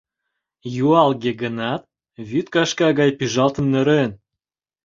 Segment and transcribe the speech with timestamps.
[0.85, 1.81] Юалге гынат,
[2.29, 4.11] вӱд кашка гай пӱжалтын нӧрен.